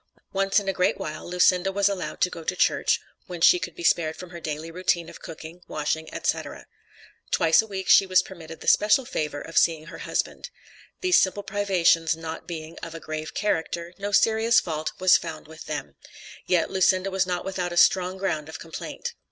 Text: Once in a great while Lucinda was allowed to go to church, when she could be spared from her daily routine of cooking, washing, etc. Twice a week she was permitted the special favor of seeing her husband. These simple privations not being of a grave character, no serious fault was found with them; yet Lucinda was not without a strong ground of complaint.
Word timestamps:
Once 0.33 0.59
in 0.59 0.67
a 0.67 0.73
great 0.73 0.97
while 0.97 1.29
Lucinda 1.29 1.71
was 1.71 1.87
allowed 1.87 2.19
to 2.21 2.31
go 2.31 2.43
to 2.43 2.55
church, 2.55 2.99
when 3.27 3.39
she 3.39 3.59
could 3.59 3.75
be 3.75 3.83
spared 3.83 4.15
from 4.15 4.31
her 4.31 4.39
daily 4.39 4.71
routine 4.71 5.09
of 5.09 5.21
cooking, 5.21 5.61
washing, 5.67 6.11
etc. 6.11 6.65
Twice 7.29 7.61
a 7.61 7.67
week 7.67 7.87
she 7.87 8.07
was 8.07 8.23
permitted 8.23 8.61
the 8.61 8.67
special 8.67 9.05
favor 9.05 9.39
of 9.41 9.59
seeing 9.59 9.85
her 9.85 9.99
husband. 9.99 10.49
These 11.01 11.21
simple 11.21 11.43
privations 11.43 12.15
not 12.17 12.47
being 12.47 12.79
of 12.79 12.95
a 12.95 12.99
grave 12.99 13.35
character, 13.35 13.93
no 13.99 14.11
serious 14.11 14.59
fault 14.59 14.91
was 14.97 15.17
found 15.17 15.47
with 15.47 15.65
them; 15.67 15.93
yet 16.47 16.71
Lucinda 16.71 17.11
was 17.11 17.27
not 17.27 17.45
without 17.45 17.71
a 17.71 17.77
strong 17.77 18.17
ground 18.17 18.49
of 18.49 18.57
complaint. 18.57 19.13